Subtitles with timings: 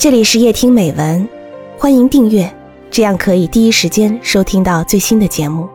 [0.00, 1.28] 这里是夜听美文，
[1.78, 2.50] 欢迎订阅，
[2.90, 5.68] 这样可以第一时间收听到最新的节目。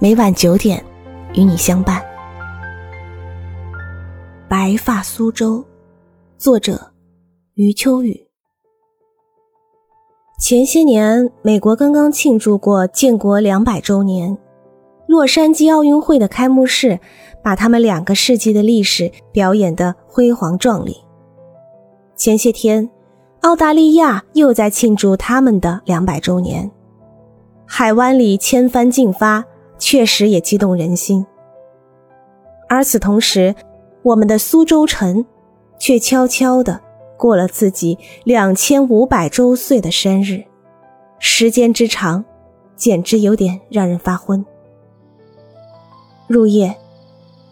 [0.00, 0.84] 每晚九点，
[1.34, 2.00] 与你相伴。
[4.48, 5.58] 《白发苏州》，
[6.36, 6.90] 作者
[7.54, 8.26] 余秋雨。
[10.40, 14.36] 前些年，美国刚刚庆祝过建国两百周年，
[15.06, 16.98] 洛杉矶奥运会的开幕式
[17.40, 20.96] 把他们两个世纪的历史表演得辉煌壮丽。
[22.16, 22.90] 前些天。
[23.40, 26.70] 澳大利亚又在庆祝他们的两百周年，
[27.64, 29.42] 海湾里千帆竞发，
[29.78, 31.24] 确实也激动人心。
[32.68, 33.54] 而此同时，
[34.02, 35.24] 我们的苏州城
[35.78, 36.78] 却悄悄地
[37.16, 40.44] 过了自己两千五百周岁的生日，
[41.18, 42.22] 时间之长，
[42.76, 44.44] 简直有点让人发昏。
[46.26, 46.76] 入夜，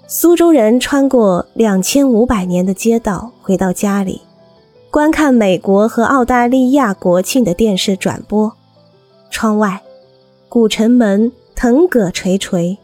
[0.06, 4.20] 苏州人穿过两千五百年的街道，回到家里。
[4.90, 8.50] 观看美国和澳大利亚国庆的电视转播，
[9.30, 9.82] 窗外，
[10.48, 12.78] 古城门藤葛垂垂，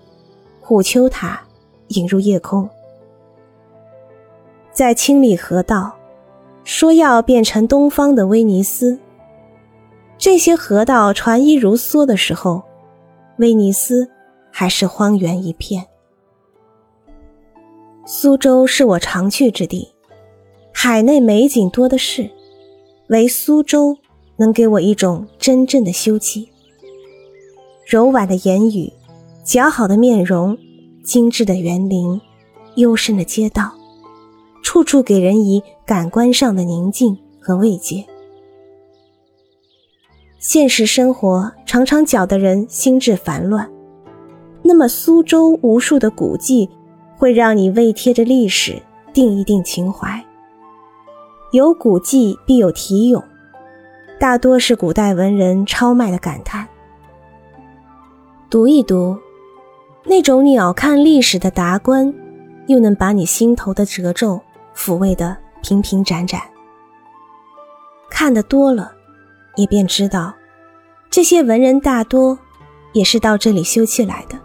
[0.60, 1.40] 虎丘塔
[1.88, 2.68] 引入夜空。
[4.70, 5.96] 在清理河道，
[6.62, 8.98] 说要变成东方的威尼斯。
[10.18, 12.62] 这些河道船衣如梭的时候，
[13.38, 14.10] 威尼斯
[14.50, 15.86] 还是荒原一片。
[18.04, 19.93] 苏州是我常去之地。
[20.86, 22.30] 海内美景多的是，
[23.06, 23.96] 唯苏州
[24.36, 26.46] 能给我一种真正的休憩。
[27.86, 28.92] 柔婉的言语，
[29.46, 30.58] 姣好的面容，
[31.02, 32.20] 精致的园林，
[32.74, 33.72] 幽深的街道，
[34.62, 38.04] 处处给人以感官上的宁静和慰藉。
[40.38, 43.66] 现实生活常常搅得人心智烦乱，
[44.60, 46.68] 那么苏州无数的古迹，
[47.16, 48.82] 会让你为贴着历史
[49.14, 50.22] 定一定情怀。
[51.54, 53.22] 有古迹必有题咏，
[54.18, 56.66] 大多是古代文人超迈的感叹。
[58.50, 59.16] 读一读，
[60.02, 62.12] 那种鸟瞰历史的达观，
[62.66, 64.40] 又能把你心头的褶皱
[64.74, 66.40] 抚慰得平平展展。
[68.10, 68.90] 看得多了，
[69.54, 70.34] 你便知道，
[71.08, 72.36] 这些文人大多
[72.92, 74.36] 也是到这里休憩来的。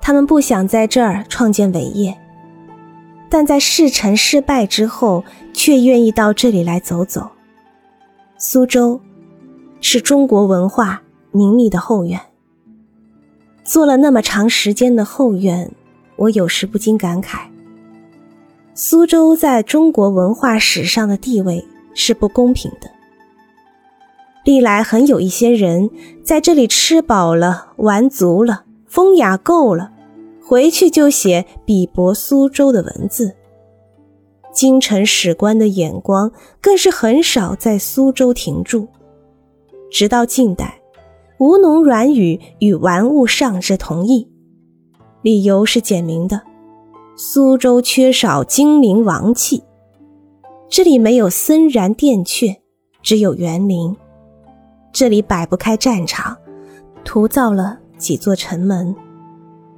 [0.00, 2.16] 他们不想在这儿创建伟业。
[3.28, 7.28] 但在事成失败之后，却愿意到这里来走走。
[8.38, 9.00] 苏州，
[9.80, 12.20] 是中国文化凝密的后院。
[13.64, 15.70] 做了那么长时间的后院，
[16.16, 17.48] 我有时不禁感慨：
[18.74, 22.90] 苏州在中国文化史上的地位是不公平的。
[24.44, 25.90] 历来很有一些人
[26.22, 29.90] 在这里吃饱了、玩足了、风雅够了。
[30.48, 33.34] 回去就写鄙薄苏州的文字，
[34.54, 36.30] 京城史官的眼光
[36.60, 38.86] 更是很少在苏州停住。
[39.90, 40.80] 直到近代，
[41.40, 44.30] 吴侬软语与玩物丧志同意，
[45.20, 46.40] 理由是简明的：
[47.16, 49.64] 苏州缺少精灵王气，
[50.68, 52.58] 这里没有森然殿阙，
[53.02, 53.96] 只有园林；
[54.92, 56.36] 这里摆不开战场，
[57.04, 58.94] 徒造了几座城门。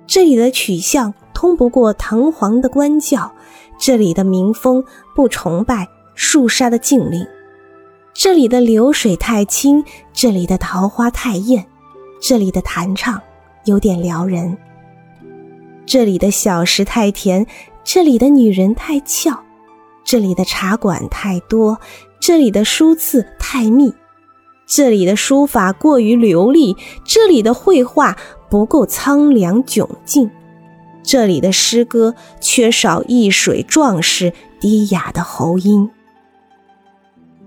[0.08, 3.30] 这里的取向通不过堂皇的官教，
[3.78, 4.82] 这里的民风
[5.14, 5.86] 不崇拜
[6.16, 7.26] 肃杀的禁令，
[8.14, 11.66] 这里的流水太清，这里的桃花太艳，
[12.22, 13.20] 这里的弹唱
[13.66, 14.56] 有点撩人，
[15.84, 17.46] 这里的小食太甜，
[17.84, 19.38] 这里的女人太俏，
[20.04, 21.78] 这里的茶馆太多，
[22.18, 23.92] 这里的书次太密，
[24.66, 26.74] 这里的书法过于流利，
[27.04, 28.16] 这里的绘画。
[28.50, 30.30] 不够苍凉窘境，
[31.02, 35.88] 这里的诗歌缺少一水壮士低雅的喉音。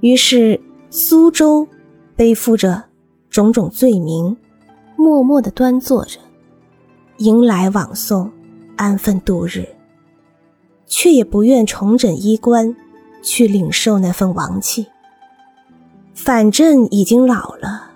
[0.01, 1.67] 于是，苏州
[2.15, 2.83] 背负着
[3.29, 4.35] 种种罪名，
[4.95, 6.19] 默默地端坐着，
[7.17, 8.31] 迎来往送，
[8.75, 9.67] 安分度日，
[10.87, 12.75] 却也不愿重整衣冠，
[13.23, 14.87] 去领受那份王气。
[16.13, 17.91] 反正已经老了，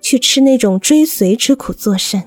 [0.00, 2.22] 去吃那种追随之苦作甚。